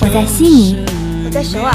[0.00, 0.76] 我在悉尼，
[1.24, 1.72] 我在首尔，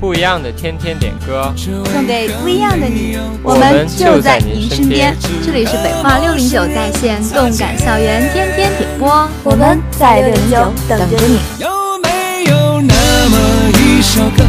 [0.00, 1.52] 不一样的天天点歌，
[1.92, 3.18] 送给不一样的你。
[3.42, 5.14] 我们就在您身边。
[5.44, 11.38] 这里是北化六零九在线动感校园天天点播，我们在六零九等着你。
[11.58, 11.68] 有
[12.02, 13.36] 没有那么
[13.78, 14.42] 一首歌，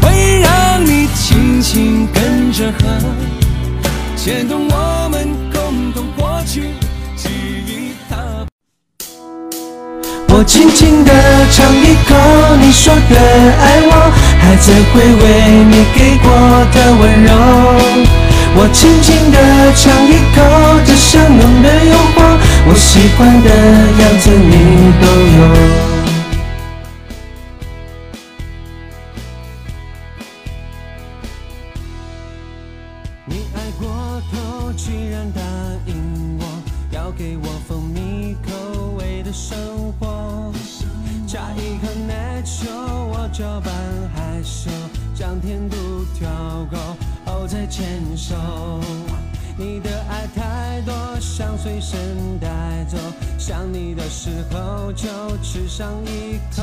[0.00, 2.86] 会让你轻轻跟着和，
[4.16, 5.03] 牵动我
[10.46, 11.12] 轻轻地
[11.50, 12.14] 尝一口
[12.60, 13.16] 你说的
[13.60, 15.22] 爱我，还在回味
[15.70, 16.30] 你给过
[16.72, 17.30] 的温柔。
[18.56, 19.36] 我轻轻地
[19.74, 20.38] 尝一口
[20.84, 22.16] 这香浓的诱惑，
[22.68, 23.48] 我喜欢的
[24.00, 25.04] 样子你都
[25.38, 26.03] 有。
[49.56, 52.48] 你的爱太多，想随身带
[52.88, 52.98] 走，
[53.38, 55.06] 想你的时候就
[55.44, 56.62] 吃上一口，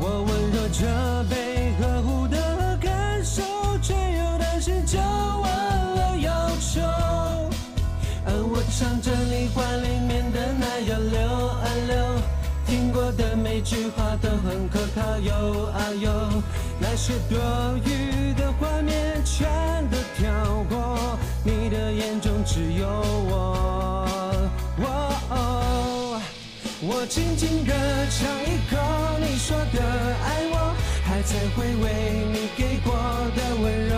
[0.00, 3.42] 我温热着被呵护的感受，
[3.82, 6.80] 却又担心就忘了忧愁，
[8.24, 12.22] 而我唱着你话里面的那热流啊流，
[12.66, 16.42] 听过的每句话都很可靠，有啊有，
[16.80, 17.38] 那些多
[17.84, 19.46] 余的画面全
[19.90, 19.98] 都。
[20.18, 20.26] 跳
[20.68, 24.04] 过，你的眼中只有我。
[26.80, 27.72] 我轻轻地
[28.10, 28.76] 尝一口
[29.20, 29.80] 你说的
[30.24, 30.74] 爱我，
[31.04, 32.92] 还在回味你给过
[33.36, 33.94] 的温柔。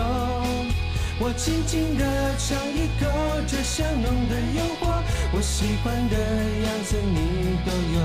[1.19, 2.03] 我轻轻地
[2.37, 3.07] 尝一口
[3.47, 5.01] 这香浓的诱惑，
[5.33, 7.99] 我喜欢的样子你都有。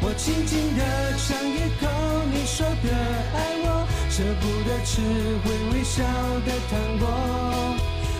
[0.00, 0.82] 我轻轻地
[1.18, 1.86] 尝一口
[2.32, 2.90] 你说的
[3.34, 3.83] 爱我，
[4.16, 5.02] 舍不得吃
[5.42, 6.04] 会微笑
[6.46, 7.04] 的糖果。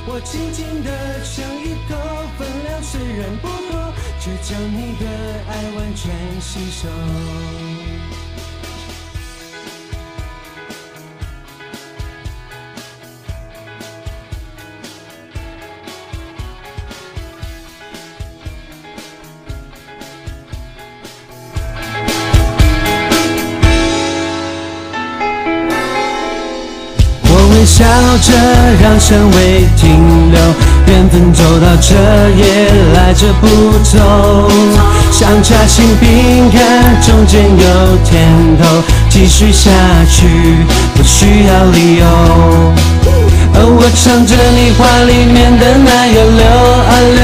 [0.09, 0.91] 我轻轻地
[1.23, 1.95] 尝一口，
[2.37, 5.07] 分量虽然不多，却将你的
[5.47, 6.11] 爱完全
[6.41, 6.89] 吸收。
[27.65, 27.85] 笑
[28.21, 28.33] 着
[28.83, 30.39] 让香味停留，
[30.87, 31.95] 缘分走到这
[32.37, 33.47] 也来着不
[33.83, 34.51] 走。
[35.11, 38.29] 像夹心饼干，中间有甜
[38.61, 39.71] 头，继续下
[40.11, 40.27] 去
[40.95, 42.05] 不需要理由。
[43.57, 47.21] 我唱着你话里面的那样溜啊溜，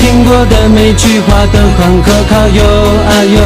[0.00, 3.38] 听过的每句话都很可靠，有啊有。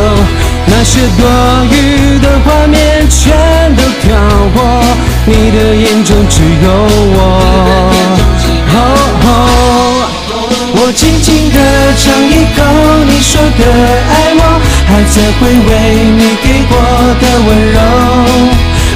[0.66, 1.26] 那些多
[1.70, 3.34] 余的画面全
[3.76, 4.16] 都跳
[4.54, 4.62] 过，
[5.26, 6.66] 你的眼中只有
[7.16, 7.19] 我。
[10.76, 11.56] 我轻轻地
[11.98, 12.62] 尝一口
[13.06, 13.62] 你说的
[14.14, 14.41] 爱我，
[14.87, 15.70] 还在回味
[16.16, 16.72] 你给过
[17.20, 17.76] 的温柔。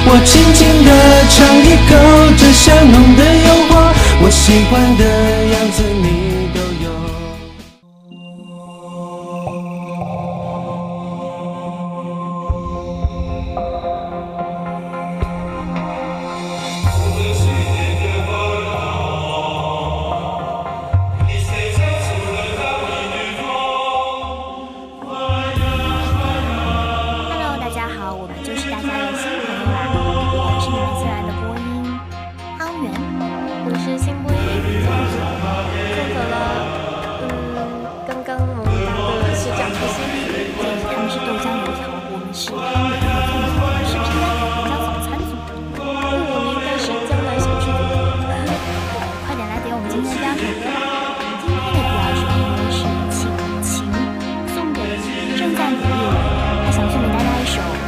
[0.05, 0.87] 我轻轻地
[1.29, 1.91] 尝一口
[2.37, 3.71] 这香浓的诱惑，
[4.21, 5.03] 我喜欢的
[5.53, 5.77] 样子
[57.45, 57.78] Show.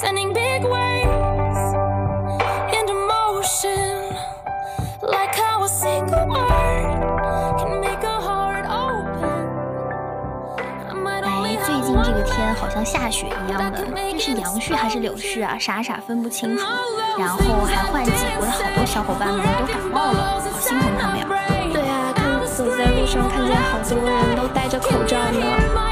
[0.00, 1.60] Sending big waves
[2.72, 4.16] into motion,
[5.02, 9.44] like how a single word can make a heart open.
[10.88, 15.58] I might 哎最近这个天好像下雪一样的，这是杨絮还是柳絮啊？
[15.60, 16.64] 傻傻分不清楚。
[17.18, 18.10] 然后还换季，
[18.40, 21.26] 我的好多小伙伴们都感冒了，好心疼他们呀。
[21.74, 25.44] 对啊，看走在路上看见好多人都戴着口罩呢。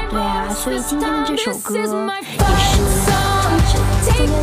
[0.09, 1.93] 对啊，所以今天的这首歌也是
[3.71, 4.38] take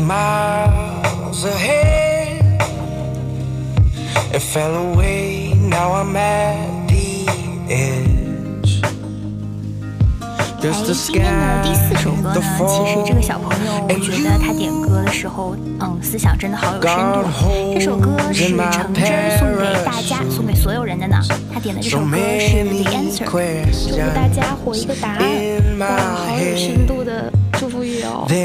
[0.00, 0.66] my
[4.32, 7.26] a fellow we now a melody
[10.72, 21.18] 好，今天的第四首歌呢，其实这个小朋友我觉得他点歌的时候嗯思想真的好有深度，这首歌是程真送给大家，送给所有人的呢，
[21.52, 25.22] 他点的这首歌是 the answer 祝福大家回一个答案，
[25.78, 25.86] 哇，
[26.26, 27.32] 好有深度的。
[27.58, 28.26] 祝福语哦。
[28.28, 28.36] 感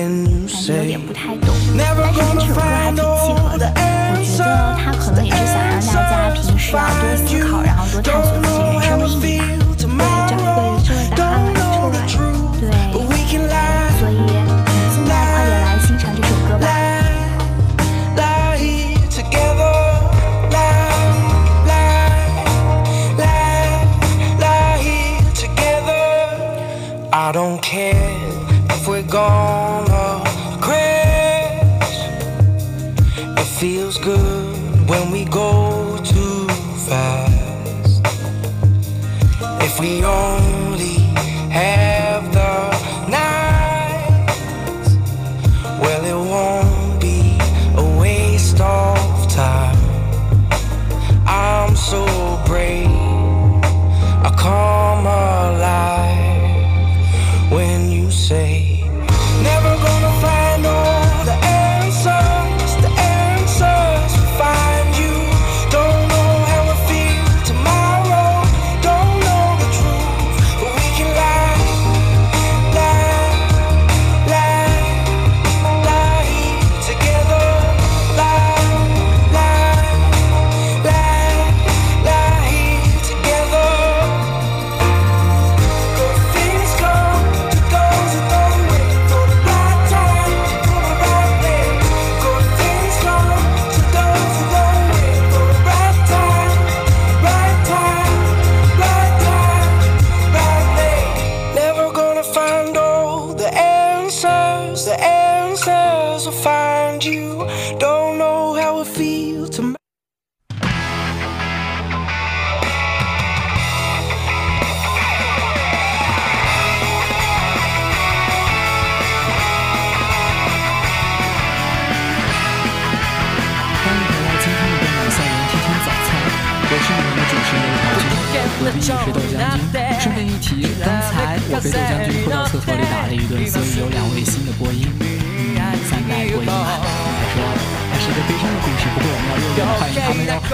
[0.47, 3.71] 觉有点不太懂，但是跟这首歌还挺契合的。
[4.13, 4.45] 我觉得
[4.83, 5.55] 他可能也是想
[5.93, 10.03] 让大家平时要多思考，然后多探索自己人生的意义吧。
[10.29, 11.31] 找一个人生的答案
[11.91, 12.30] 来出来。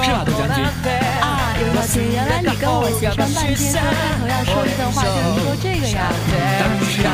[0.04, 0.64] 是吧，豆将军？
[1.22, 6.06] 啊，刘小青，原来你跟我协商半天，说开头要说一段话，就是说这个呀。
[6.58, 7.02] 当然是。
[7.02, 7.10] 你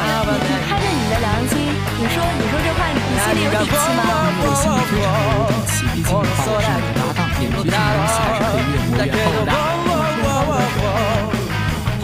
[0.68, 1.54] 开着你的良心，
[1.96, 4.04] 你说你说这话，你心里有底气吗？
[4.44, 9.52] 我心里非常有底气，毕竟的话我是你搭档，脸皮这种东西还是可以越磨越厚的。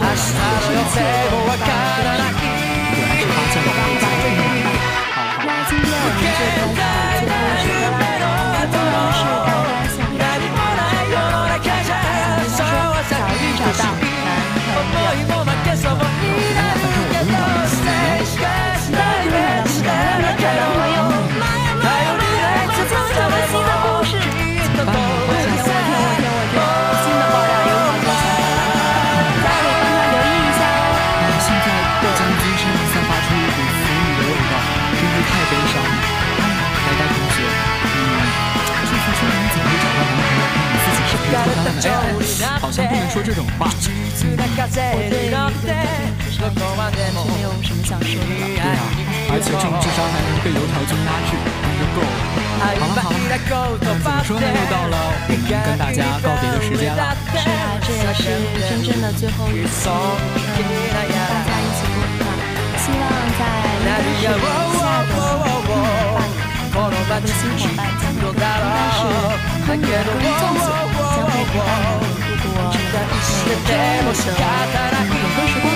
[0.00, 0.40] 然是发
[47.20, 48.44] 没有什么想说的了。
[48.56, 48.80] 对啊，
[49.30, 52.08] 而且这种智商还能被油条君压制，那就够了。
[52.60, 53.14] 好了好了，
[53.80, 54.46] 怎么说呢？
[54.48, 54.96] 又到了
[55.28, 57.16] 跟大家告别的时间了。
[57.36, 58.24] 是啊，这也是
[58.68, 61.14] 真正的最后一次，嗯，跟大家
[61.60, 62.32] 一起共话。
[62.80, 63.02] 希望
[63.36, 63.40] 在
[63.76, 64.80] 应该是下个半年，
[66.72, 66.78] 我
[67.20, 68.32] 的新伙伴将会应
[68.70, 69.00] 该是
[69.66, 70.68] 和你的工作者
[71.16, 72.29] 将会陪伴你们
[72.70, 72.94] 度过这个
[73.46, 75.66] 每周末的点歌时光。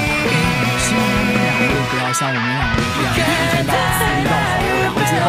[0.79, 5.27] 希望你们两位不要像我们两位这样一天到晚一道好，然后最后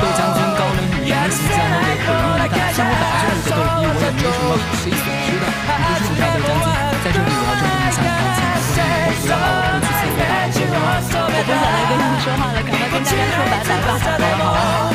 [0.00, 2.72] 豆将军高冷女人的形象都被毁灭一旦。
[2.72, 5.44] 像我打这样一个逗逼，我也没什么损失的。
[5.48, 6.72] 不是豆将军，
[7.04, 10.88] 在这里我要郑重向你道歉，以后不要把我推去厕所打了，知道吗？
[10.98, 13.88] 我不想再跟你说话了，赶快跟大家说拜拜吧。
[13.98, 14.87] 好了好了，